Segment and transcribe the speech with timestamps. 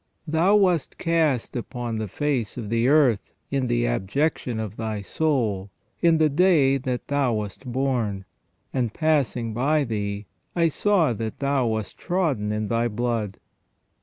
[0.27, 5.69] "Thou wast cast upon the face of the earth in the abjection of thy soul,
[6.01, 8.25] in the day that thou wast born,
[8.73, 10.25] and passing by thee
[10.55, 13.37] I saw that thou wast trodden in thy blood."